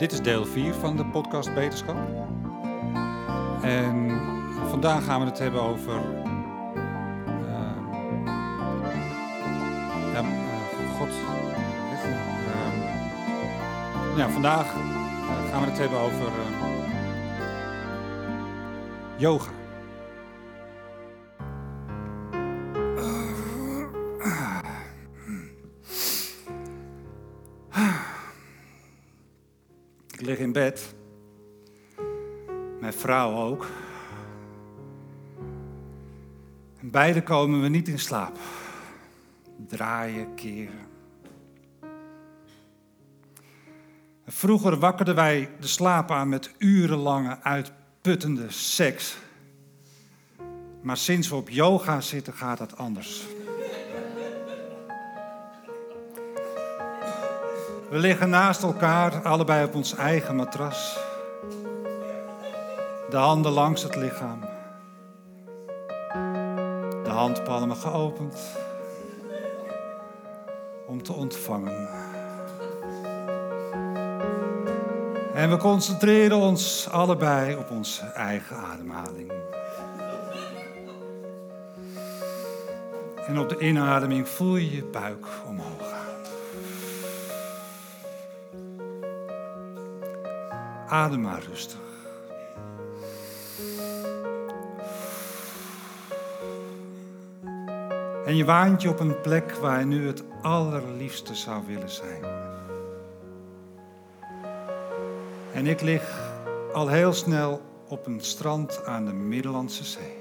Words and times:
Dit 0.00 0.12
is 0.12 0.20
deel 0.20 0.44
4 0.44 0.74
van 0.74 0.96
de 0.96 1.04
podcast 1.04 1.54
Beterschap. 1.54 1.96
En 3.62 4.20
vandaag 4.68 5.04
gaan 5.04 5.20
we 5.20 5.26
het 5.26 5.38
hebben 5.38 5.62
over. 5.62 5.94
Uh, 5.94 6.30
ja, 10.12 10.22
uh, 10.22 10.98
God. 10.98 11.08
Uh, 11.08 11.14
ja, 14.16 14.28
vandaag 14.30 14.66
gaan 15.50 15.60
we 15.60 15.66
het 15.66 15.78
hebben 15.78 15.98
over 15.98 16.32
yoga. 19.16 19.59
Vrouw 32.92 33.36
ook. 33.36 33.66
En 36.80 36.90
beide 36.90 37.22
komen 37.22 37.62
we 37.62 37.68
niet 37.68 37.88
in 37.88 37.98
slaap. 37.98 38.36
Draaien, 39.66 40.34
keren. 40.34 40.88
Vroeger 44.26 44.78
wakkerden 44.78 45.14
wij 45.14 45.48
de 45.60 45.66
slaap 45.66 46.10
aan 46.10 46.28
met 46.28 46.54
urenlange 46.58 47.38
uitputtende 47.42 48.50
seks. 48.50 49.16
Maar 50.82 50.96
sinds 50.96 51.28
we 51.28 51.34
op 51.34 51.48
yoga 51.48 52.00
zitten 52.00 52.32
gaat 52.32 52.58
dat 52.58 52.76
anders. 52.76 53.26
We 57.90 57.98
liggen 57.98 58.30
naast 58.30 58.62
elkaar, 58.62 59.22
allebei 59.22 59.64
op 59.64 59.74
ons 59.74 59.94
eigen 59.94 60.36
matras. 60.36 61.09
De 63.10 63.16
handen 63.16 63.52
langs 63.52 63.82
het 63.82 63.96
lichaam. 63.96 64.40
De 67.02 67.10
handpalmen 67.10 67.76
geopend. 67.76 68.56
Om 70.86 71.02
te 71.02 71.12
ontvangen. 71.12 71.88
En 75.34 75.50
we 75.50 75.56
concentreren 75.56 76.36
ons 76.36 76.88
allebei 76.90 77.56
op 77.56 77.70
onze 77.70 78.04
eigen 78.04 78.56
ademhaling. 78.56 79.32
En 83.26 83.38
op 83.38 83.48
de 83.48 83.58
inademing 83.58 84.28
voel 84.28 84.56
je 84.56 84.76
je 84.76 84.84
buik 84.84 85.26
omhoog 85.46 85.90
gaan. 85.90 85.98
Adem 90.88 91.20
maar 91.20 91.42
rustig. 91.42 91.89
En 98.30 98.36
je 98.36 98.44
waant 98.44 98.82
je 98.82 98.88
op 98.88 99.00
een 99.00 99.20
plek 99.20 99.52
waar 99.52 99.78
je 99.78 99.84
nu 99.84 100.06
het 100.06 100.22
allerliefste 100.42 101.34
zou 101.34 101.62
willen 101.66 101.90
zijn. 101.90 102.24
En 105.52 105.66
ik 105.66 105.80
lig 105.80 106.02
al 106.72 106.88
heel 106.88 107.12
snel 107.12 107.62
op 107.88 108.06
een 108.06 108.20
strand 108.20 108.84
aan 108.84 109.04
de 109.04 109.12
Middellandse 109.12 109.84
Zee. 109.84 110.16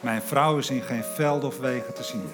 Mijn 0.00 0.22
vrouw 0.22 0.58
is 0.58 0.70
in 0.70 0.82
geen 0.82 1.04
velden 1.04 1.48
of 1.48 1.58
wegen 1.58 1.94
te 1.94 2.02
zien. 2.02 2.24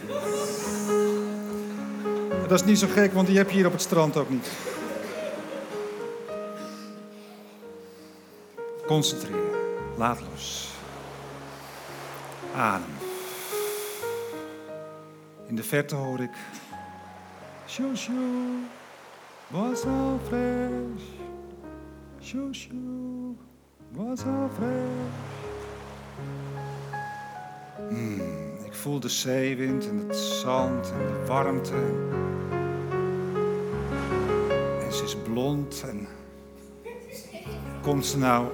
Dat 2.48 2.61
is 2.61 2.64
niet 2.64 2.78
zo 2.78 2.86
gek, 2.86 3.12
want 3.12 3.27
die 3.27 3.36
heb 3.36 3.50
je 3.50 3.56
hier 3.56 3.66
op 3.66 3.72
het 3.72 3.83
strand 3.83 4.16
ook 4.16 4.31
niet. 4.31 4.48
Concentreren. 8.86 9.50
Laat 9.97 10.20
los. 10.33 10.70
In 15.47 15.56
de 15.56 15.62
verte 15.62 15.94
hoor 15.94 16.21
ik. 16.21 16.31
Shoo 17.66 17.94
shoo. 17.94 18.15
Shoo. 22.53 23.37
Was 23.88 24.25
al 24.25 24.50
fresh. 24.55 25.28
Hmm, 27.88 28.21
ik 28.65 28.75
voel 28.75 29.00
de 29.00 29.09
zeewind 29.09 29.88
en 29.88 29.99
het 30.06 30.17
zand 30.17 30.93
en 30.93 31.06
de 31.06 31.27
warmte. 31.27 31.75
En 34.84 34.93
ze 34.93 35.05
is 35.05 35.17
blond 35.17 35.84
en. 35.88 36.09
Komt 37.82 38.06
ze 38.06 38.19
nou 38.19 38.47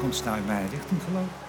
komt 0.00 0.16
ze 0.16 0.24
nou 0.24 0.38
in 0.38 0.46
mijn 0.46 0.68
richting 0.68 1.02
gelopen. 1.02 1.41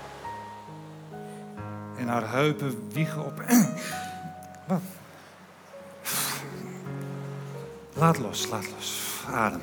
En 2.03 2.09
haar 2.09 2.31
heupen 2.31 2.89
wiegen 2.91 3.25
op. 3.25 3.43
Wat? 4.67 4.81
Laat 7.93 8.17
los, 8.17 8.47
laat 8.49 8.65
los. 8.75 9.21
Adem. 9.31 9.61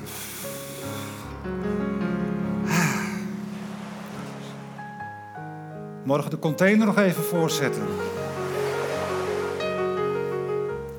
Morgen 6.03 6.29
de 6.29 6.39
container 6.39 6.85
nog 6.85 6.97
even 6.97 7.23
voorzetten. 7.23 7.87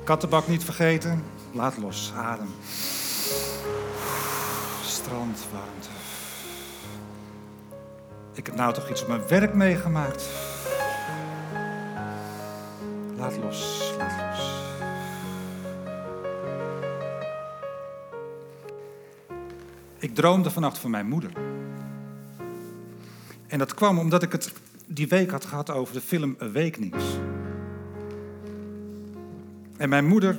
Kattenbak 0.03 0.47
niet 0.47 0.63
vergeten. 0.63 1.23
Laat 1.51 1.77
los, 1.77 2.13
adem. 2.15 2.49
Strand, 4.83 5.39
warmte. 5.51 5.89
Ik 8.33 8.45
heb 8.45 8.55
nou 8.55 8.73
toch 8.73 8.89
iets 8.89 9.01
op 9.01 9.07
mijn 9.07 9.27
werk 9.27 9.53
meegemaakt. 9.53 10.29
Los. 13.41 13.93
Ik 19.97 20.15
droomde 20.15 20.51
vannacht 20.51 20.77
van 20.77 20.91
mijn 20.91 21.07
moeder. 21.07 21.31
En 23.47 23.59
dat 23.59 23.73
kwam 23.73 23.99
omdat 23.99 24.23
ik 24.23 24.31
het 24.31 24.51
die 24.85 25.07
week 25.07 25.31
had 25.31 25.45
gehad 25.45 25.69
over 25.69 25.93
de 25.93 26.01
film 26.01 26.35
Awakenings. 26.39 27.03
En 29.77 29.89
mijn 29.89 30.07
moeder, 30.07 30.37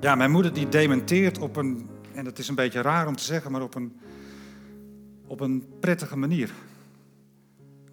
ja, 0.00 0.14
mijn 0.14 0.30
moeder 0.30 0.52
die 0.52 0.68
dementeert 0.68 1.38
op 1.38 1.56
een, 1.56 1.88
en 2.14 2.24
dat 2.24 2.38
is 2.38 2.48
een 2.48 2.54
beetje 2.54 2.82
raar 2.82 3.06
om 3.06 3.16
te 3.16 3.24
zeggen, 3.24 3.52
maar 3.52 3.62
op 3.62 3.74
een 3.74 3.92
op 5.26 5.40
een 5.40 5.64
prettige 5.80 6.16
manier. 6.16 6.50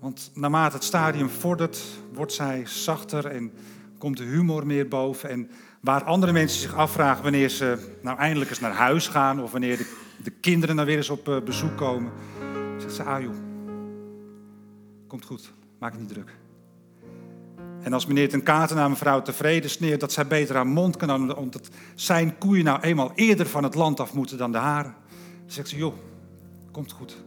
Want 0.02 0.32
naarmate 0.34 0.76
het 0.76 0.84
stadium 0.84 1.30
vordert, 1.30 1.84
wordt 2.14 2.34
zij 2.34 2.64
zachter 2.66 3.26
en 3.26 3.52
komt 3.98 4.18
de 4.18 4.24
humor 4.24 4.66
meer 4.66 4.88
boven. 4.88 5.30
En 5.30 5.50
waar 5.82 6.04
andere 6.04 6.32
mensen 6.32 6.62
zich 6.62 6.76
afvragen 6.76 7.24
wanneer 7.24 7.50
ze 7.50 7.98
nou 8.02 8.18
eindelijk 8.18 8.50
eens 8.50 8.60
naar 8.60 8.74
huis 8.74 9.08
gaan 9.08 9.42
of 9.42 9.52
wanneer 9.52 9.78
de, 9.78 9.96
de 10.24 10.32
kinderen 10.32 10.76
nou 10.76 10.88
weer 10.88 10.98
eens 10.98 11.10
op 11.10 11.28
eh, 11.28 11.42
bezoek 11.42 11.78
komen, 11.78 12.12
zegt 12.78 12.94
ze: 12.94 13.04
Ah 13.04 13.22
joh, 13.22 13.36
komt 15.08 15.26
goed, 15.26 15.54
maak 15.80 15.92
het 15.92 16.02
niet 16.02 16.10
druk. 16.10 16.36
En 17.82 17.94
als 17.94 18.06
meneer 18.06 18.30
ten 18.30 18.44
Katen 18.44 18.76
naar 18.76 18.90
mevrouw 18.90 19.22
tevreden 19.22 19.70
sneert 19.70 20.00
dat 20.00 20.12
zij 20.12 20.28
beter 20.28 20.56
haar 20.56 20.68
mond 20.68 20.98
kan 20.98 21.10
houden, 21.10 21.38
omdat 21.38 21.70
zijn 21.96 22.38
koeien 22.38 22.66
nou 22.66 22.80
eenmaal 22.80 23.12
eerder 23.16 23.48
van 23.48 23.64
het 23.64 23.76
land 23.76 24.00
af 24.00 24.14
moeten 24.14 24.38
dan 24.38 24.52
de 24.52 24.58
haren, 24.58 24.96
zegt 25.46 25.70
ze: 25.70 25.78
Joh, 25.78 25.96
komt 26.72 26.92
goed 26.92 27.18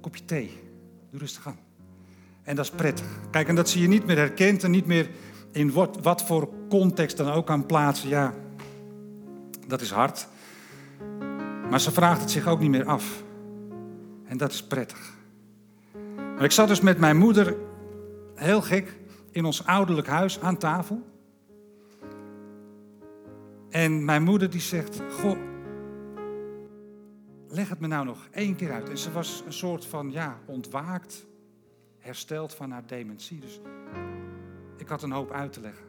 kopje 0.00 0.24
thee. 0.24 0.60
Doe 1.10 1.20
rustig 1.20 1.46
aan. 1.46 1.71
En 2.42 2.56
dat 2.56 2.64
is 2.64 2.70
prettig. 2.70 3.06
Kijk, 3.30 3.48
en 3.48 3.54
dat 3.54 3.68
zie 3.68 3.82
je 3.82 3.88
niet 3.88 4.06
meer 4.06 4.16
herkend 4.16 4.64
en 4.64 4.70
niet 4.70 4.86
meer 4.86 5.10
in 5.52 5.72
wat, 5.72 5.98
wat 6.02 6.22
voor 6.24 6.48
context 6.68 7.16
dan 7.16 7.30
ook 7.30 7.50
aan 7.50 7.66
plaatsen. 7.66 8.08
Ja, 8.08 8.34
dat 9.66 9.80
is 9.80 9.90
hard. 9.90 10.26
Maar 11.70 11.80
ze 11.80 11.90
vraagt 11.90 12.20
het 12.20 12.30
zich 12.30 12.46
ook 12.46 12.60
niet 12.60 12.70
meer 12.70 12.84
af. 12.84 13.22
En 14.24 14.36
dat 14.36 14.52
is 14.52 14.62
prettig. 14.62 15.12
Ik 16.38 16.50
zat 16.50 16.68
dus 16.68 16.80
met 16.80 16.98
mijn 16.98 17.16
moeder, 17.16 17.56
heel 18.34 18.62
gek, 18.62 18.96
in 19.30 19.44
ons 19.44 19.66
ouderlijk 19.66 20.06
huis 20.06 20.40
aan 20.40 20.56
tafel. 20.56 21.02
En 23.70 24.04
mijn 24.04 24.22
moeder 24.22 24.50
die 24.50 24.60
zegt, 24.60 25.00
goh, 25.10 25.38
leg 27.48 27.68
het 27.68 27.80
me 27.80 27.86
nou 27.86 28.04
nog 28.04 28.28
één 28.30 28.56
keer 28.56 28.72
uit. 28.72 28.88
En 28.88 28.98
ze 28.98 29.12
was 29.12 29.42
een 29.46 29.52
soort 29.52 29.86
van, 29.86 30.10
ja, 30.10 30.38
ontwaakt, 30.46 31.26
hersteld 32.02 32.54
van 32.54 32.70
haar 32.70 32.86
dementie. 32.86 33.38
Dus 33.38 33.60
ik 34.76 34.88
had 34.88 35.02
een 35.02 35.12
hoop 35.12 35.30
uit 35.30 35.52
te 35.52 35.60
leggen. 35.60 35.84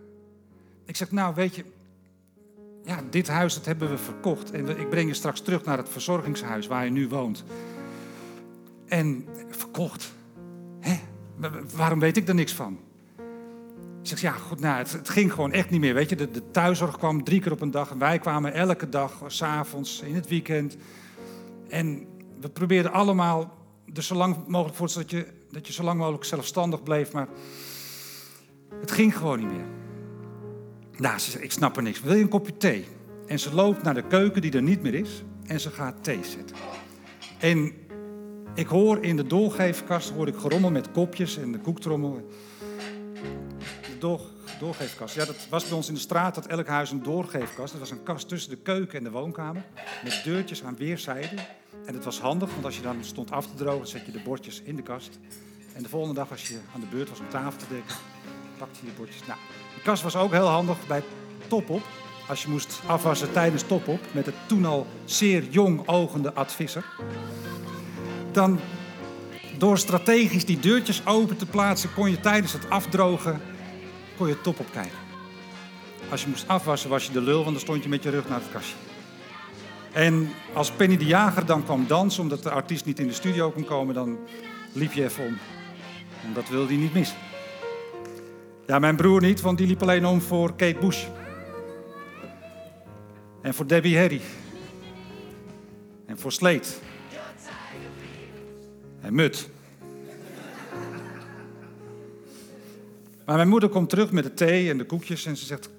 Ik 0.86 0.95
zeg, 0.95 1.12
nou, 1.12 1.36
weet 1.36 1.56
je, 1.56 1.65
ja, 2.83 3.04
dit 3.10 3.27
huis 3.27 3.54
dat 3.54 3.65
hebben 3.65 3.89
we 3.89 3.98
verkocht. 3.98 4.51
En 4.51 4.80
ik 4.80 4.89
breng 4.89 5.07
je 5.07 5.13
straks 5.13 5.42
terug 5.42 5.65
naar 5.65 5.77
het 5.77 5.89
verzorgingshuis 5.89 6.68
waar 6.68 6.86
je 6.86 6.92
nu 6.92 7.07
woont. 7.07 7.44
En 8.88 9.27
verkocht. 9.50 10.13
Hè? 10.80 11.00
Waarom 11.75 12.00
weet 12.00 12.18
ik 12.18 12.27
er 12.27 12.36
niks 12.36 12.54
van? 12.54 12.80
Ik 14.01 14.10
zeg, 14.10 14.21
ja, 14.21 14.31
goed, 14.31 14.60
nou, 14.60 14.77
het, 14.77 14.92
het, 14.92 15.10
ging 15.10 15.33
gewoon 15.33 15.51
echt 15.51 15.69
niet 15.69 15.80
meer. 15.80 15.94
Weet 15.94 16.10
je, 16.10 16.15
de, 16.15 16.31
de 16.31 16.51
thuiszorg 16.51 16.98
kwam 16.98 17.24
drie 17.24 17.39
keer 17.39 17.51
op 17.51 17.62
een 17.62 17.71
dag 17.71 17.92
en 17.92 17.98
wij 17.98 18.19
kwamen 18.19 18.54
elke 18.54 18.89
dag, 18.89 19.24
s'avonds, 19.27 20.01
in 20.01 20.15
het 20.15 20.27
weekend. 20.27 20.77
En 21.69 22.07
we 22.39 22.50
probeerden 22.50 22.92
allemaal 22.92 23.62
er 23.94 24.04
zo 24.04 24.16
lang 24.16 24.48
mogelijk 24.48 24.78
voor 24.78 24.94
dat 24.94 25.12
je, 25.12 25.28
dat 25.52 25.68
je 25.68 25.74
zo 25.74 25.84
lang 25.84 26.00
mogelijk 26.00 26.24
zelfstandig 26.24 26.84
bleef, 26.84 27.12
maar 27.12 27.28
het 28.80 28.92
ging 28.92 29.18
gewoon 29.18 29.40
niet 29.40 29.52
meer. 29.52 29.66
Nou, 30.98 31.20
ze 31.20 31.32
zegt, 31.32 31.44
ik 31.44 31.52
snap 31.52 31.78
er 31.78 31.84
niks. 31.84 32.02
Wil 32.02 32.16
je 32.16 32.22
een 32.22 32.30
kopje 32.30 32.58
thee? 32.58 32.86
En 33.28 33.40
ze 33.40 33.54
loopt 33.54 33.84
naar 33.84 33.94
de 33.94 34.08
keuken 34.08 34.42
die 34.42 34.52
er 34.52 34.62
niet 34.62 34.82
meer 34.82 34.94
is 34.94 35.24
en 35.46 35.60
ze 35.60 35.70
gaat 35.70 36.04
thee 36.04 36.24
zetten. 36.24 36.56
En 37.40 37.74
ik 38.56 38.68
hoor 38.68 39.04
in 39.04 39.16
de 39.16 39.28
doorgeefkast 39.28 40.10
hoor 40.10 40.28
ik 40.28 40.36
gerommel 40.36 40.72
met 40.72 40.92
kopjes 40.92 41.38
en 41.38 41.52
de 41.52 41.60
koektrommel. 41.60 42.28
De 43.82 43.98
door, 44.00 44.22
doorgeefkast. 44.60 45.16
Ja, 45.16 45.26
dat 45.26 45.48
was 45.50 45.64
bij 45.64 45.78
ons 45.78 45.88
in 45.88 45.94
de 45.94 46.00
straat, 46.00 46.36
dat 46.36 46.46
elk 46.46 46.68
huis 46.68 46.92
een 46.92 47.04
doorgeefkast. 47.04 47.72
Dat 47.72 47.82
was 47.82 47.92
een 47.92 48.04
kast 48.04 48.28
tussen 48.28 48.50
de 48.50 48.58
keuken 48.58 48.98
en 48.98 49.04
de 49.04 49.12
woonkamer. 49.12 49.64
Met 50.04 50.22
deurtjes 50.24 50.64
aan 50.64 50.76
weerszijden. 50.76 51.40
En 51.86 51.94
het 51.94 52.04
was 52.04 52.20
handig, 52.20 52.50
want 52.52 52.66
als 52.66 52.76
je 52.76 52.82
dan 52.82 52.98
stond 53.02 53.32
af 53.32 53.48
te 53.48 53.56
drogen, 53.56 53.88
zet 53.88 54.06
je 54.06 54.12
de 54.12 54.20
bordjes 54.20 54.62
in 54.62 54.76
de 54.76 54.82
kast. 54.82 55.20
En 55.74 55.84
de 55.84 55.90
volgende 55.90 56.16
dag, 56.16 56.32
als 56.32 56.48
je 56.48 56.60
aan 56.74 56.80
de 56.80 56.86
beurt 56.86 57.10
was 57.10 57.20
om 57.20 57.30
tafel 57.30 57.60
te 57.60 57.66
dekken, 57.70 57.96
pakte 58.58 58.80
je 58.80 58.86
de 58.86 58.98
bordjes. 58.98 59.26
Nou, 59.28 59.40
de 59.76 59.82
kast 59.82 60.04
was 60.04 60.16
ook 60.16 60.32
heel 60.32 60.48
handig 60.48 60.88
bij 60.88 61.04
top-op. 61.48 61.82
Als 62.28 62.44
je 62.44 62.50
moest 62.50 62.82
afwassen 62.86 63.32
tijdens 63.32 63.64
top-op 63.64 64.00
met 64.12 64.26
het 64.26 64.36
toen 64.48 64.66
al 64.66 64.88
zeer 65.06 65.44
jong 65.50 65.88
ogende 65.88 66.34
advisser. 66.34 66.86
Dan 68.32 68.60
door 69.58 69.78
strategisch 69.78 70.46
die 70.46 70.60
deurtjes 70.60 71.06
open 71.06 71.38
te 71.38 71.46
plaatsen, 71.46 71.94
kon 71.94 72.10
je 72.10 72.20
tijdens 72.20 72.54
het 72.54 72.70
afdrogen 72.70 73.42
kon 74.18 74.27
je 74.27 74.42
top 74.42 74.60
op 74.60 74.71
kijken. 74.71 74.98
Als 76.10 76.21
je 76.21 76.30
moest 76.30 76.48
afwassen, 76.48 76.89
was 76.89 77.06
je 77.06 77.12
de 77.12 77.21
lul, 77.21 77.42
want 77.42 77.51
dan 77.51 77.60
stond 77.60 77.83
je 77.83 77.89
met 77.89 78.04
je 78.04 78.10
rug 78.10 78.30
naar 78.30 78.39
het 78.39 78.51
kastje. 78.51 78.75
En 79.92 80.30
als 80.54 80.71
Penny 80.71 80.98
de 80.98 81.06
Jager 81.06 81.45
dan 81.45 81.63
kwam 81.63 81.88
dansen, 81.88 82.21
omdat 82.21 82.44
de 82.44 82.50
artiest 82.50 82.86
niet 82.86 83.00
in 83.00 83.07
de 83.07 83.13
studio 83.13 83.51
kon 83.51 83.65
komen, 83.65 83.94
dan 83.94 84.18
liep 84.71 84.92
je 84.92 85.04
even 85.04 85.25
om. 85.25 85.38
En 86.24 86.33
dat 86.33 86.50
wilde 86.50 86.68
hij 86.68 86.81
niet 86.81 86.94
missen. 86.94 87.18
Ja, 88.68 88.80
mijn 88.80 88.95
broer 88.95 89.21
niet, 89.21 89.42
want 89.42 89.57
die 89.57 89.68
liep 89.68 89.81
alleen 89.81 90.06
om 90.06 90.21
voor 90.21 90.56
Kate 90.56 90.77
Bush. 90.80 91.06
En 93.42 93.54
voor 93.54 93.68
Debbie 93.68 93.98
Harry. 93.98 94.21
En 96.06 96.19
voor 96.19 96.31
Sleet. 96.31 96.81
En 99.01 99.15
Mut. 99.15 99.50
Maar 103.25 103.36
mijn 103.36 103.50
moeder 103.50 103.70
komt 103.70 103.90
terug 103.90 104.12
met 104.12 104.24
de 104.24 104.34
thee 104.34 104.70
en 104.70 104.78
de 104.78 104.86
koekjes 104.86 105.25
en 105.25 105.38
ze 105.38 105.46
zegt: 105.46 105.70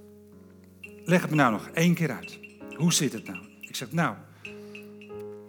Leg 1.04 1.20
het 1.20 1.30
me 1.30 1.36
nou 1.36 1.52
nog 1.52 1.68
één 1.68 1.94
keer 1.94 2.10
uit. 2.10 2.38
Hoe 2.76 2.92
zit 2.92 3.12
het 3.12 3.26
nou? 3.26 3.38
Ik 3.60 3.76
zeg: 3.76 3.92
Nou, 3.92 4.14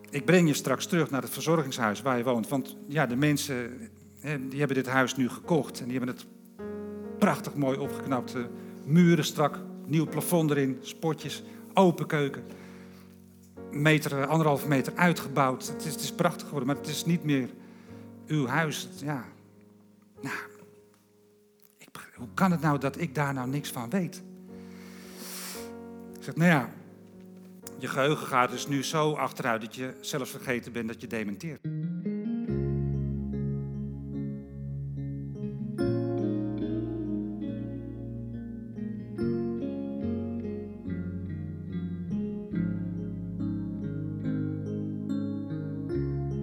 ik 0.09 0.25
breng 0.25 0.47
je 0.47 0.53
straks 0.53 0.85
terug 0.85 1.09
naar 1.09 1.21
het 1.21 1.31
verzorgingshuis 1.33 2.01
waar 2.01 2.17
je 2.17 2.23
woont. 2.23 2.47
Want 2.47 2.75
ja, 2.87 3.05
de 3.05 3.15
mensen 3.15 3.89
die 4.21 4.59
hebben 4.59 4.77
dit 4.77 4.87
huis 4.87 5.15
nu 5.15 5.29
gekocht 5.29 5.79
en 5.79 5.87
die 5.87 5.97
hebben 5.97 6.15
het 6.15 6.25
prachtig 7.19 7.55
mooi 7.55 7.77
opgeknapt. 7.77 8.35
Muren 8.85 9.25
strak, 9.25 9.59
nieuw 9.85 10.07
plafond 10.07 10.51
erin, 10.51 10.77
spotjes, 10.81 11.43
open 11.73 12.05
keuken. 12.05 12.43
Meter, 13.71 14.25
anderhalve 14.27 14.67
meter 14.67 14.93
uitgebouwd. 14.95 15.67
Het 15.67 15.85
is, 15.85 15.91
het 15.91 16.01
is 16.01 16.11
prachtig 16.11 16.43
geworden, 16.43 16.67
maar 16.67 16.77
het 16.77 16.87
is 16.87 17.05
niet 17.05 17.23
meer 17.23 17.49
uw 18.27 18.47
huis. 18.47 18.89
Ja, 19.03 19.25
nou, 20.21 20.35
hoe 22.15 22.27
kan 22.33 22.51
het 22.51 22.61
nou 22.61 22.79
dat 22.79 22.99
ik 22.99 23.15
daar 23.15 23.33
nou 23.33 23.49
niks 23.49 23.71
van 23.71 23.89
weet? 23.89 24.23
Ik 26.17 26.23
zeg, 26.23 26.35
nou 26.35 26.49
ja, 26.49 26.69
je 27.77 27.87
geheugen 27.87 28.27
gaat 28.27 28.49
dus 28.49 28.67
nu 28.67 28.83
zo 28.83 29.13
achteruit 29.13 29.61
dat 29.61 29.75
je 29.75 29.93
zelfs 30.01 30.31
vergeten 30.31 30.71
bent 30.71 30.87
dat 30.87 31.01
je 31.01 31.07
dementeert. 31.07 31.63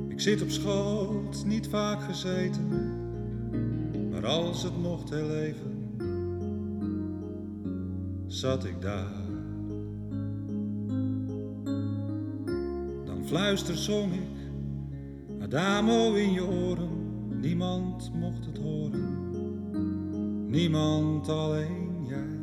Ik 0.09 0.21
zit 0.29 0.43
op 0.43 0.51
schoot, 0.51 1.45
niet 1.45 1.69
vaak 1.69 2.03
gezeten 2.03 2.92
als 4.25 4.63
het 4.63 4.83
mocht 4.83 5.11
heel 5.11 5.35
even, 5.35 5.97
zat 8.27 8.65
ik 8.65 8.81
daar. 8.81 9.21
Dan 13.05 13.25
fluister 13.25 13.77
zong 13.77 14.13
ik 14.13 14.43
Adamo 15.43 16.15
in 16.15 16.33
je 16.33 16.47
oren, 16.47 16.89
niemand 17.41 18.13
mocht 18.15 18.47
het 18.47 18.59
horen, 18.59 19.31
niemand 20.51 21.29
alleen 21.29 22.07
jij. 22.09 22.41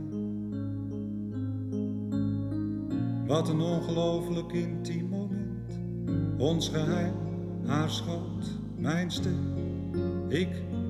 Wat 3.27 3.49
een 3.49 3.61
ongelooflijk 3.61 4.51
intiem 4.51 5.07
moment, 5.09 5.79
ons 6.37 6.69
geheim, 6.69 7.13
haar 7.65 7.89
schoot, 7.89 8.47
mijn 8.75 9.11
stem, 9.11 9.53
ik, 10.27 10.49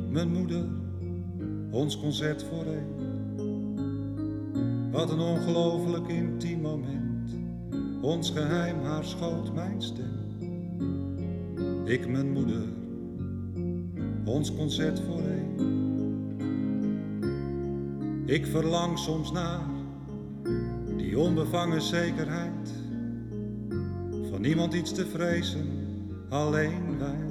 mijn 0.09 0.31
moeder 0.31 0.65
ons 1.71 2.00
concert 2.00 2.44
voor 2.44 2.65
één. 2.65 2.97
Wat 4.91 5.09
een 5.09 5.19
ongelooflijk 5.19 6.07
intiem 6.07 6.61
moment. 6.61 7.31
Ons 8.01 8.31
geheim, 8.31 8.83
haar 8.83 9.03
schoot, 9.06 9.53
mijn 9.53 9.81
stem. 9.81 10.17
Ik, 11.85 12.07
mijn 12.07 12.31
moeder, 12.31 12.63
ons 14.25 14.56
concert 14.56 15.00
voor 15.00 15.21
één. 15.21 15.77
Ik 18.25 18.45
verlang 18.45 18.97
soms 18.97 19.31
naar 19.31 19.61
die 20.97 21.19
onbevangen 21.19 21.81
zekerheid. 21.81 22.73
Van 24.29 24.41
niemand 24.41 24.73
iets 24.73 24.94
te 24.94 25.06
vrezen, 25.06 25.67
alleen 26.29 26.97
wij. 26.97 27.29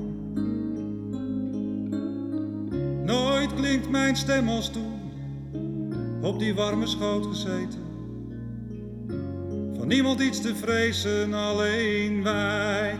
Mijn 3.90 4.16
stem 4.16 4.48
als 4.48 4.70
toen, 4.70 5.00
op 6.22 6.38
die 6.38 6.54
warme 6.54 6.86
schoot 6.86 7.26
gezeten. 7.26 7.80
Van 9.76 9.88
niemand 9.88 10.20
iets 10.20 10.40
te 10.40 10.54
vrezen, 10.56 11.34
alleen 11.34 12.22
wij. 12.22 12.98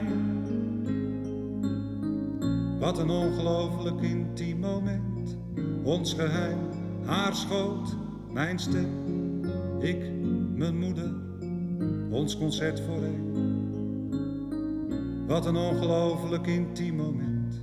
Wat 2.79 2.99
een 2.99 3.11
ongelooflijk 3.11 4.01
intiem 4.01 4.59
moment, 4.59 5.37
ons 5.83 6.15
geheim, 6.15 6.59
haar 7.05 7.35
schoot, 7.35 7.97
mijn 8.33 8.59
stem, 8.59 8.91
ik, 9.81 10.11
mijn 10.55 10.79
moeder, 10.79 11.13
ons 12.11 12.39
concert 12.39 12.81
voor 12.81 13.03
een. 13.03 13.27
Wat 15.27 15.47
een 15.47 15.57
ongelooflijk 15.57 16.47
intiem 16.47 16.97
moment, 16.97 17.61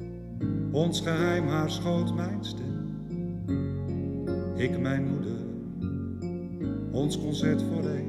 ons 0.71 1.01
geheim, 1.01 1.47
haar 1.47 1.71
schoot, 1.71 2.15
mijn 2.15 2.45
stem 2.45 2.64
ik 4.55 4.79
mijn 4.79 5.07
moeder, 5.07 5.37
ons 6.91 7.19
concert 7.19 7.61
voor 7.61 7.89
één. 7.89 8.04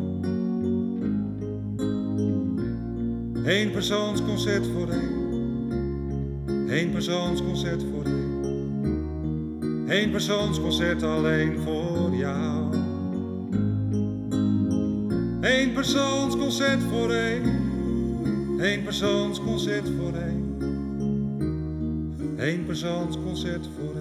Eén 3.44 3.70
persoonsconcert 3.70 4.66
voor 4.66 4.88
één. 4.88 5.20
Eén 6.68 6.90
persoonsconcert 6.90 7.82
voor 7.82 8.04
één. 8.04 8.40
Eén 9.86 10.10
persoonsconcert 10.10 11.02
alleen 11.02 11.58
voor 11.58 12.14
jou. 12.14 12.74
Eén 15.40 15.72
persoonsconcert 15.72 16.82
voor 16.82 17.10
één. 17.10 17.44
Eén 18.58 18.82
persoonsconcert 18.82 19.90
voor 19.98 20.14
één. 20.14 20.42
Eén 22.36 22.64
persoonsconcert 22.66 23.68
voor 23.78 23.91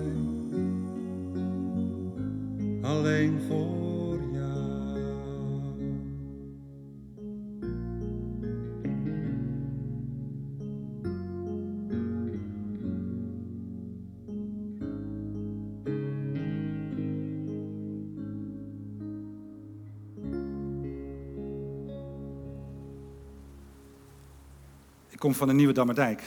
kom 25.22 25.34
van 25.36 25.48
de 25.48 25.54
Nieuwe 25.54 25.74
Dammerdijk. 25.74 26.24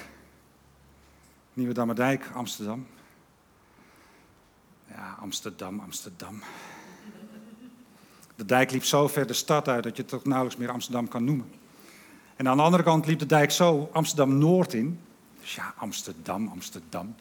Nieuwe 1.52 1.72
Dammerdijk, 1.72 2.30
Amsterdam. 2.34 2.86
Ja, 4.88 5.16
Amsterdam, 5.20 5.80
Amsterdam. 5.80 6.42
De 8.36 8.44
dijk 8.44 8.70
liep 8.70 8.84
zo 8.84 9.08
ver 9.08 9.26
de 9.26 9.32
stad 9.32 9.68
uit 9.68 9.82
dat 9.82 9.96
je 9.96 10.02
het 10.02 10.10
toch 10.10 10.24
nauwelijks 10.24 10.60
meer 10.60 10.70
Amsterdam 10.70 11.08
kan 11.08 11.24
noemen. 11.24 11.50
En 12.36 12.48
aan 12.48 12.56
de 12.56 12.62
andere 12.62 12.82
kant 12.82 13.06
liep 13.06 13.18
de 13.18 13.26
dijk 13.26 13.50
zo 13.50 13.88
Amsterdam-Noord 13.92 14.74
in. 14.74 15.00
Dus 15.40 15.54
ja, 15.54 15.74
Amsterdam, 15.76 16.48
Amsterdam. 16.48 17.14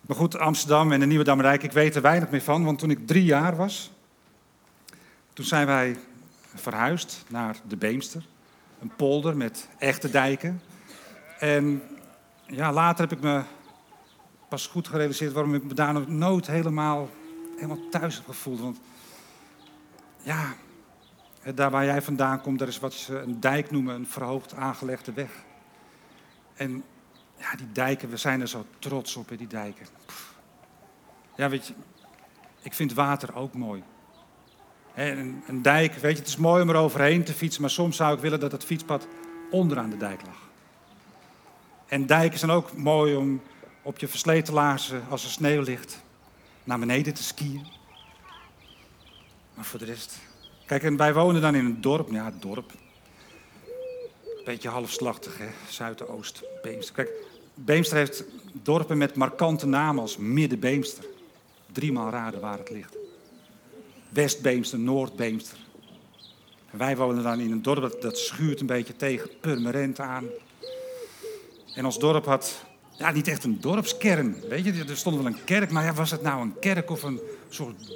Maar 0.00 0.16
goed, 0.16 0.38
Amsterdam 0.38 0.92
en 0.92 1.00
de 1.00 1.06
Nieuwe 1.06 1.24
Dammerdijk, 1.24 1.62
ik 1.62 1.72
weet 1.72 1.94
er 1.94 2.02
weinig 2.02 2.30
meer 2.30 2.42
van. 2.42 2.64
Want 2.64 2.78
toen 2.78 2.90
ik 2.90 3.06
drie 3.06 3.24
jaar 3.24 3.56
was, 3.56 3.90
toen 5.32 5.44
zijn 5.44 5.66
wij 5.66 5.96
verhuisd 6.54 7.24
naar 7.28 7.56
de 7.68 7.76
Beemster. 7.76 8.24
Een 8.80 8.92
polder 8.96 9.36
met 9.36 9.68
echte 9.78 10.10
dijken. 10.10 10.60
En 11.38 11.82
ja, 12.46 12.72
later 12.72 13.08
heb 13.08 13.18
ik 13.18 13.24
me 13.24 13.42
pas 14.48 14.66
goed 14.66 14.88
gerealiseerd 14.88 15.32
waarom 15.32 15.54
ik 15.54 15.64
me 15.64 15.74
daar 15.74 16.10
nooit 16.10 16.46
helemaal, 16.46 17.08
helemaal 17.54 17.88
thuis 17.90 18.16
heb 18.16 18.24
gevoeld. 18.24 18.60
Want 18.60 18.80
ja, 20.22 20.54
daar 21.54 21.70
waar 21.70 21.84
jij 21.84 22.02
vandaan 22.02 22.40
komt, 22.40 22.58
daar 22.58 22.68
is 22.68 22.78
wat 22.78 22.92
ze 22.92 23.18
een 23.18 23.40
dijk 23.40 23.70
noemen, 23.70 23.94
een 23.94 24.06
verhoogd 24.06 24.54
aangelegde 24.54 25.12
weg. 25.12 25.30
En 26.54 26.84
ja, 27.36 27.56
die 27.56 27.72
dijken, 27.72 28.10
we 28.10 28.16
zijn 28.16 28.40
er 28.40 28.48
zo 28.48 28.64
trots 28.78 29.16
op, 29.16 29.28
hè, 29.28 29.36
die 29.36 29.46
dijken. 29.46 29.86
Ja, 31.36 31.48
weet 31.48 31.66
je, 31.66 31.74
ik 32.62 32.74
vind 32.74 32.92
water 32.92 33.34
ook 33.34 33.54
mooi. 33.54 33.82
Een, 34.94 35.62
dijk, 35.62 35.94
weet 35.94 36.12
je, 36.12 36.18
het 36.18 36.28
is 36.28 36.36
mooi 36.36 36.62
om 36.62 36.68
er 36.68 36.76
overheen 36.76 37.24
te 37.24 37.32
fietsen, 37.32 37.60
maar 37.60 37.70
soms 37.70 37.96
zou 37.96 38.14
ik 38.14 38.20
willen 38.20 38.40
dat 38.40 38.52
het 38.52 38.64
fietspad 38.64 39.06
onderaan 39.50 39.90
de 39.90 39.96
dijk 39.96 40.22
lag. 40.26 40.48
En 41.86 42.06
dijken 42.06 42.38
zijn 42.38 42.50
ook 42.50 42.76
mooi 42.76 43.16
om 43.16 43.40
op 43.82 43.98
je 43.98 44.08
versleten 44.08 44.54
laarzen, 44.54 45.02
als 45.08 45.24
er 45.24 45.30
sneeuw 45.30 45.62
ligt, 45.62 46.02
naar 46.64 46.78
beneden 46.78 47.14
te 47.14 47.22
skiën. 47.22 47.66
Maar 49.54 49.64
voor 49.64 49.78
de 49.78 49.84
rest. 49.84 50.18
Kijk, 50.66 50.82
en 50.82 50.96
wij 50.96 51.14
wonen 51.14 51.40
dan 51.40 51.54
in 51.54 51.64
een 51.64 51.80
dorp. 51.80 52.10
Ja, 52.10 52.32
dorp. 52.40 52.72
Beetje 54.44 54.68
halfslachtig, 54.68 55.38
hè? 55.38 55.48
Zuidoost, 55.68 56.42
Beemster. 56.62 56.94
Kijk, 56.94 57.10
Beemster 57.54 57.96
heeft 57.96 58.24
dorpen 58.52 58.98
met 58.98 59.14
markante 59.14 59.66
namen 59.66 60.02
als 60.02 60.16
Midden-Beemster. 60.16 61.04
Driemaal 61.72 62.10
raden 62.10 62.40
waar 62.40 62.58
het 62.58 62.70
ligt. 62.70 62.99
West-Beemster, 64.10 64.78
Noord-Beemster. 64.78 65.58
Wij 66.70 66.96
wonen 66.96 67.22
dan 67.22 67.40
in 67.40 67.50
een 67.50 67.62
dorp 67.62 67.80
dat, 67.80 68.02
dat 68.02 68.18
schuurt 68.18 68.60
een 68.60 68.66
beetje 68.66 68.96
tegen 68.96 69.30
Purmerend 69.40 70.00
aan. 70.00 70.24
En 71.74 71.84
ons 71.84 71.98
dorp 71.98 72.24
had 72.24 72.64
ja, 72.98 73.10
niet 73.10 73.28
echt 73.28 73.44
een 73.44 73.60
dorpskern. 73.60 74.36
Weet 74.48 74.64
je, 74.64 74.84
er 74.88 74.96
stond 74.96 75.16
wel 75.16 75.26
een 75.26 75.44
kerk, 75.44 75.70
maar 75.70 75.84
ja, 75.84 75.92
was 75.92 76.10
het 76.10 76.22
nou 76.22 76.42
een 76.42 76.58
kerk 76.58 76.90
of 76.90 77.02
een 77.02 77.20
soort 77.48 77.92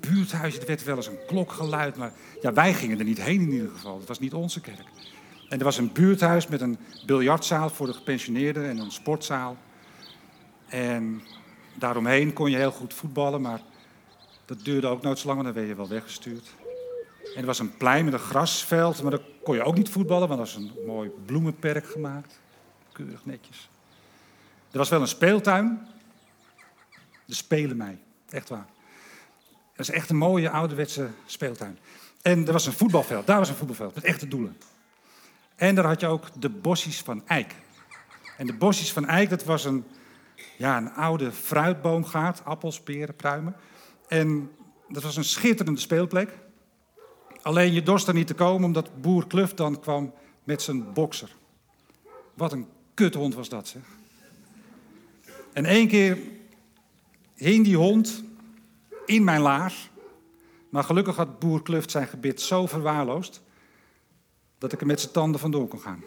buurthuis? 0.00 0.58
Er 0.58 0.66
werd 0.66 0.84
wel 0.84 0.96
eens 0.96 1.06
een 1.06 1.26
klok 1.26 1.52
geluid, 1.52 1.96
maar 1.96 2.12
ja, 2.42 2.52
wij 2.52 2.74
gingen 2.74 2.98
er 2.98 3.04
niet 3.04 3.22
heen 3.22 3.40
in 3.40 3.52
ieder 3.52 3.70
geval. 3.70 3.98
Het 3.98 4.08
was 4.08 4.18
niet 4.18 4.34
onze 4.34 4.60
kerk. 4.60 4.84
En 5.48 5.58
er 5.58 5.64
was 5.64 5.78
een 5.78 5.92
buurthuis 5.92 6.46
met 6.46 6.60
een 6.60 6.78
biljartzaal 7.06 7.70
voor 7.70 7.86
de 7.86 7.92
gepensioneerden 7.92 8.68
en 8.68 8.78
een 8.78 8.90
sportzaal. 8.90 9.56
En 10.66 11.22
daaromheen 11.74 12.32
kon 12.32 12.50
je 12.50 12.56
heel 12.56 12.70
goed 12.70 12.94
voetballen, 12.94 13.40
maar 13.40 13.60
dat 14.46 14.64
duurde 14.64 14.86
ook 14.86 15.02
nooit 15.02 15.18
zo 15.18 15.26
lang, 15.26 15.42
want 15.42 15.54
dan 15.54 15.64
werd 15.64 15.76
je 15.76 15.82
wel 15.82 15.88
weggestuurd. 15.88 16.54
En 17.34 17.40
er 17.40 17.46
was 17.46 17.58
een 17.58 17.76
plein 17.76 18.04
met 18.04 18.12
een 18.12 18.18
grasveld, 18.18 19.02
maar 19.02 19.10
daar 19.10 19.20
kon 19.42 19.54
je 19.54 19.62
ook 19.62 19.76
niet 19.76 19.88
voetballen, 19.88 20.28
want 20.28 20.40
er 20.40 20.46
was 20.46 20.54
een 20.54 20.72
mooi 20.86 21.10
bloemenperk 21.26 21.86
gemaakt. 21.86 22.40
Keurig 22.92 23.24
netjes. 23.24 23.68
Er 24.70 24.78
was 24.78 24.88
wel 24.88 25.00
een 25.00 25.08
speeltuin. 25.08 25.86
De 27.24 27.34
spelen 27.34 27.76
mij, 27.76 27.98
echt 28.28 28.48
waar. 28.48 28.66
Dat 29.76 29.88
is 29.88 29.94
echt 29.94 30.10
een 30.10 30.16
mooie 30.16 30.50
ouderwetse 30.50 31.08
speeltuin. 31.26 31.78
En 32.22 32.46
er 32.46 32.52
was 32.52 32.66
een 32.66 32.72
voetbalveld, 32.72 33.26
daar 33.26 33.38
was 33.38 33.48
een 33.48 33.54
voetbalveld 33.54 33.94
met 33.94 34.04
echte 34.04 34.28
doelen. 34.28 34.56
En 35.56 35.74
daar 35.74 35.84
had 35.84 36.00
je 36.00 36.06
ook 36.06 36.40
de 36.40 36.48
bossies 36.48 37.00
van 37.00 37.22
Eik. 37.26 37.54
En 38.36 38.46
de 38.46 38.52
bossies 38.52 38.92
van 38.92 39.06
Eik, 39.06 39.30
dat 39.30 39.44
was 39.44 39.64
een, 39.64 39.84
ja, 40.56 40.76
een 40.76 40.92
oude 40.92 41.32
fruitboomgaard, 41.32 42.44
appels, 42.44 42.80
peren, 42.80 43.16
pruimen. 43.16 43.56
En 44.08 44.50
dat 44.88 45.02
was 45.02 45.16
een 45.16 45.24
schitterende 45.24 45.80
speelplek. 45.80 46.38
Alleen 47.42 47.72
je 47.72 47.82
dorst 47.82 48.08
er 48.08 48.14
niet 48.14 48.26
te 48.26 48.34
komen 48.34 48.64
omdat 48.64 49.00
boer 49.00 49.26
Kluft 49.26 49.56
dan 49.56 49.80
kwam 49.80 50.12
met 50.44 50.62
zijn 50.62 50.92
bokser. 50.92 51.36
Wat 52.34 52.52
een 52.52 52.66
kuthond 52.94 53.34
was 53.34 53.48
dat, 53.48 53.68
zeg. 53.68 53.82
En 55.52 55.64
één 55.64 55.88
keer 55.88 56.18
hing 57.34 57.64
die 57.64 57.76
hond 57.76 58.22
in 59.06 59.24
mijn 59.24 59.40
laars. 59.40 59.90
Maar 60.68 60.84
gelukkig 60.84 61.16
had 61.16 61.38
boer 61.38 61.62
Kluft 61.62 61.90
zijn 61.90 62.06
gebit 62.06 62.40
zo 62.40 62.66
verwaarloosd 62.66 63.42
dat 64.58 64.72
ik 64.72 64.80
er 64.80 64.86
met 64.86 65.00
zijn 65.00 65.12
tanden 65.12 65.40
vandoor 65.40 65.68
kon 65.68 65.80
gaan. 65.80 66.02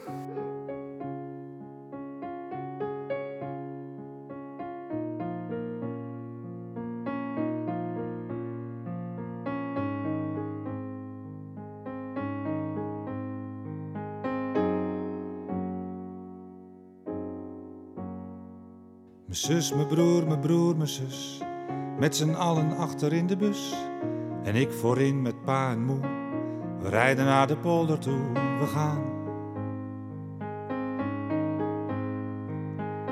Zus, 19.39 19.74
mijn 19.74 19.88
broer, 19.88 20.27
mijn 20.27 20.39
broer, 20.39 20.75
mijn 20.75 20.89
zus. 20.89 21.41
Met 22.00 22.15
z'n 22.15 22.34
allen 22.34 22.77
achter 22.77 23.13
in 23.13 23.27
de 23.27 23.38
bus. 23.38 23.74
En 24.43 24.55
ik 24.55 24.72
voorin 24.72 25.22
met 25.22 25.43
pa 25.43 25.72
en 25.72 25.86
moe. 25.86 26.00
We 26.79 26.89
rijden 26.89 27.25
naar 27.25 27.48
de 27.48 27.58
polder 27.58 28.00
toe, 28.00 28.31
we 28.60 28.65
gaan. 28.67 29.03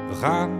We 0.10 0.16
gaan. 0.16 0.52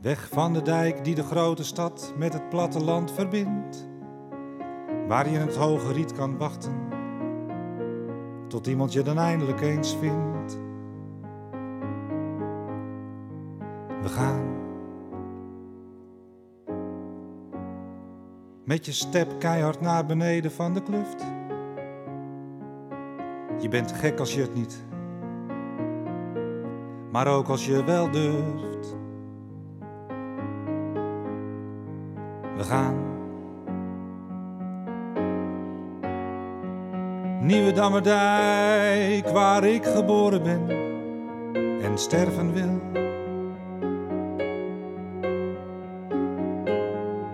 Weg 0.00 0.28
van 0.28 0.52
de 0.52 0.62
dijk 0.62 1.04
die 1.04 1.14
de 1.14 1.24
grote 1.24 1.64
stad 1.64 2.14
met 2.16 2.32
het 2.32 2.48
platteland 2.48 3.12
verbindt. 3.12 3.88
Waar 5.08 5.28
je 5.28 5.34
in 5.34 5.46
het 5.46 5.56
hoge 5.56 5.92
riet 5.92 6.12
kan 6.12 6.38
wachten. 6.38 6.72
Tot 8.48 8.66
iemand 8.66 8.92
je 8.92 9.02
dan 9.02 9.18
eindelijk 9.18 9.60
eens 9.60 9.96
vindt. 9.96 10.31
We 14.02 14.08
gaan. 14.08 14.60
Met 18.64 18.86
je 18.86 18.92
step 18.92 19.38
keihard 19.38 19.80
naar 19.80 20.06
beneden 20.06 20.52
van 20.52 20.74
de 20.74 20.82
kluft. 20.82 21.24
Je 23.58 23.68
bent 23.68 23.92
gek 23.92 24.18
als 24.18 24.34
je 24.34 24.40
het 24.40 24.54
niet. 24.54 24.84
Maar 27.12 27.26
ook 27.26 27.48
als 27.48 27.66
je 27.66 27.84
wel 27.84 28.10
durft. 28.10 28.96
We 32.56 32.62
gaan. 32.62 33.10
Nieuwe 37.40 37.72
Dammerdijk, 37.72 39.28
waar 39.28 39.64
ik 39.64 39.84
geboren 39.84 40.42
ben 40.42 40.68
en 41.80 41.98
sterven 41.98 42.52
wil. 42.52 43.01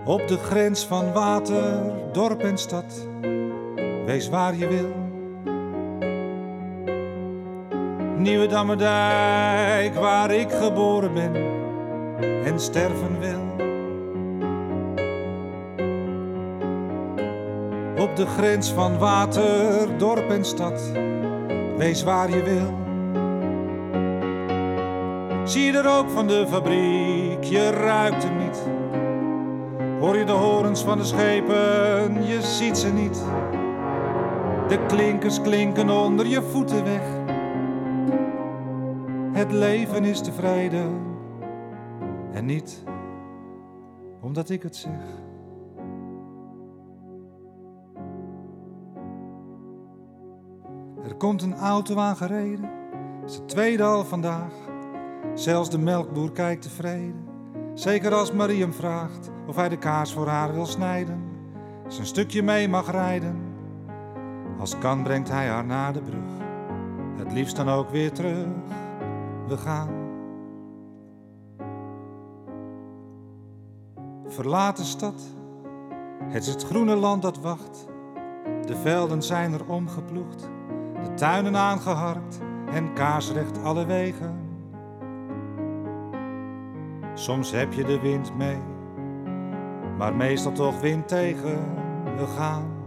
Op 0.09 0.27
de 0.27 0.37
grens 0.37 0.85
van 0.85 1.13
water, 1.13 1.81
dorp 2.11 2.41
en 2.41 2.57
stad, 2.57 3.07
wees 4.05 4.29
waar 4.29 4.55
je 4.55 4.67
wil. 4.67 4.93
Nieuwe 8.17 8.47
Dammerdijk, 8.47 9.93
waar 9.93 10.31
ik 10.31 10.51
geboren 10.51 11.13
ben 11.13 11.35
en 12.45 12.59
sterven 12.59 13.19
wil. 13.19 13.47
Op 18.03 18.15
de 18.15 18.25
grens 18.25 18.71
van 18.71 18.97
water, 18.97 19.97
dorp 19.97 20.29
en 20.29 20.45
stad, 20.45 20.91
wees 21.77 22.03
waar 22.03 22.29
je 22.29 22.43
wil. 22.43 22.77
Zie 25.43 25.71
de 25.71 25.81
rook 25.81 26.09
van 26.09 26.27
de 26.27 26.45
fabriek, 26.49 27.43
je 27.43 27.69
ruikt 27.69 28.23
hem 28.23 28.37
niet. 28.37 28.78
Hoor 29.99 30.17
je 30.17 30.25
de 30.25 30.31
horens 30.31 30.83
van 30.83 30.97
de 30.97 31.03
schepen, 31.03 32.25
je 32.25 32.41
ziet 32.41 32.77
ze 32.77 32.93
niet. 32.93 33.23
De 34.67 34.85
klinkers 34.87 35.41
klinken 35.41 35.89
onder 35.89 36.25
je 36.25 36.41
voeten 36.41 36.83
weg. 36.83 37.01
Het 39.31 39.51
leven 39.51 40.05
is 40.05 40.21
tevreden 40.21 41.01
en 42.31 42.45
niet 42.45 42.83
omdat 44.21 44.49
ik 44.49 44.63
het 44.63 44.75
zeg. 44.75 45.01
Er 51.03 51.15
komt 51.15 51.41
een 51.41 51.55
auto 51.55 51.97
aangereden, 51.97 52.69
is 53.25 53.35
het 53.35 53.47
tweede 53.47 53.83
al 53.83 54.05
vandaag. 54.05 54.53
Zelfs 55.33 55.69
de 55.69 55.77
melkboer 55.77 56.31
kijkt 56.31 56.61
tevreden. 56.61 57.28
Zeker 57.79 58.13
als 58.13 58.31
Marie 58.31 58.61
hem 58.61 58.73
vraagt 58.73 59.31
of 59.47 59.55
hij 59.55 59.69
de 59.69 59.77
kaas 59.77 60.13
voor 60.13 60.27
haar 60.27 60.53
wil 60.53 60.65
snijden. 60.65 61.23
Een 61.99 62.05
stukje 62.05 62.43
mee 62.43 62.69
mag 62.69 62.91
rijden. 62.91 63.41
Als 64.57 64.77
kan 64.77 65.03
brengt 65.03 65.29
hij 65.29 65.47
haar 65.47 65.65
naar 65.65 65.93
de 65.93 66.01
brug. 66.01 66.47
Het 67.17 67.31
liefst 67.31 67.55
dan 67.55 67.69
ook 67.69 67.89
weer 67.89 68.11
terug. 68.11 68.45
We 69.47 69.57
gaan. 69.57 69.89
Verlaten 74.27 74.85
stad. 74.85 75.21
Het 76.23 76.47
is 76.47 76.53
het 76.53 76.63
groene 76.63 76.95
land 76.95 77.21
dat 77.21 77.39
wacht. 77.39 77.87
De 78.65 78.75
velden 78.75 79.23
zijn 79.23 79.53
er 79.53 79.65
omgeploegd. 79.65 80.49
De 81.03 81.13
tuinen 81.13 81.55
aangeharkt 81.55 82.39
en 82.71 82.93
kaarsrecht 82.93 83.63
alle 83.63 83.85
wegen. 83.85 84.48
Soms 87.19 87.51
heb 87.51 87.73
je 87.73 87.83
de 87.83 87.99
wind 87.99 88.35
mee, 88.35 88.57
maar 89.97 90.15
meestal 90.15 90.51
toch 90.51 90.79
wind 90.79 91.07
tegen. 91.07 91.59
We 92.17 92.25
gaan. 92.25 92.77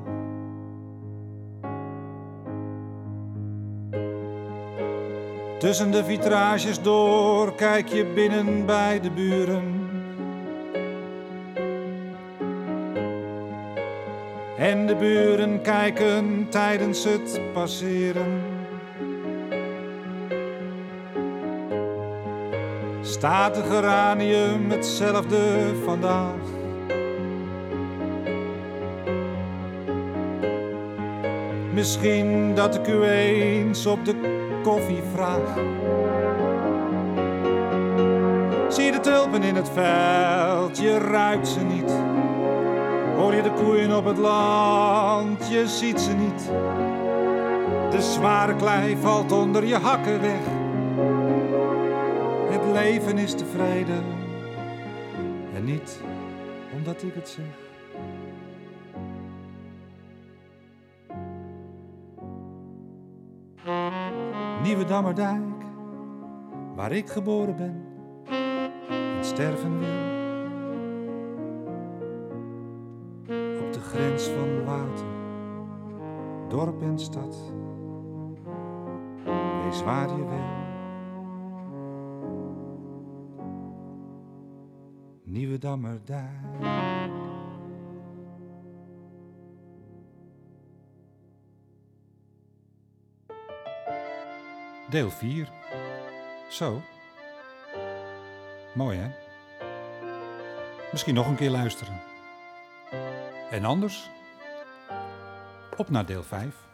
Tussen 5.59 5.91
de 5.91 6.05
vitrages 6.05 6.83
door 6.83 7.55
kijk 7.55 7.89
je 7.89 8.07
binnen 8.07 8.67
bij 8.67 9.01
de 9.01 9.11
buren. 9.11 9.91
En 14.57 14.87
de 14.87 14.97
buren 14.97 15.63
kijken 15.63 16.47
tijdens 16.49 17.05
het 17.05 17.41
passeren. 17.53 18.52
Staat 23.23 23.55
de 23.55 23.63
geranium 23.63 24.71
hetzelfde 24.71 25.75
vandaag? 25.85 26.41
Misschien 31.73 32.55
dat 32.55 32.75
ik 32.75 32.89
u 32.89 33.03
eens 33.03 33.87
op 33.87 34.05
de 34.05 34.15
koffie 34.63 35.03
vraag. 35.15 35.55
Zie 38.69 38.93
de 38.93 39.01
tulpen 39.01 39.43
in 39.43 39.55
het 39.55 39.71
veld, 39.73 40.79
je 40.79 40.99
ruikt 40.99 41.49
ze 41.49 41.61
niet. 41.61 41.93
Hoor 43.17 43.35
je 43.35 43.43
de 43.43 43.53
koeien 43.53 43.97
op 43.97 44.05
het 44.05 44.19
land, 44.19 45.49
je 45.51 45.69
ziet 45.69 46.01
ze 46.01 46.13
niet. 46.13 46.51
De 47.91 48.03
zware 48.03 48.57
klei 48.57 48.97
valt 49.01 49.33
onder 49.33 49.65
je 49.65 49.77
hakken 49.77 50.21
weg. 50.21 50.62
Leven 52.73 53.19
is 53.19 53.35
tevreden 53.35 54.05
en 55.55 55.65
niet 55.65 56.01
omdat 56.77 57.03
ik 57.03 57.15
het 57.15 57.29
zeg. 57.29 57.45
Nieuwe 64.63 64.85
Dammerdijk, 64.85 65.65
waar 66.75 66.93
ik 66.93 67.09
geboren 67.09 67.57
ben 67.57 67.85
en 69.17 69.25
sterven 69.25 69.79
wil. 69.79 70.11
Op 73.67 73.73
de 73.73 73.81
grens 73.81 74.29
van 74.29 74.65
water, 74.65 75.07
dorp 76.49 76.83
en 76.83 76.99
stad, 76.99 77.37
wees 79.65 79.83
waar 79.83 80.09
je 80.09 80.25
wil. 80.29 80.62
Nieuwe 85.43 85.59
Dammerdijk. 85.59 86.29
Deel 94.91 95.11
4. 95.11 95.49
Zo. 96.51 96.83
Mooi 98.75 98.99
hè? 98.99 99.11
Misschien 100.93 101.15
nog 101.15 101.27
een 101.27 101.37
keer 101.37 101.51
luisteren. 101.51 102.01
En 103.51 103.65
anders? 103.65 104.11
Op 105.77 105.91
naar 105.91 106.07
deel 106.07 106.23
5. 106.23 106.72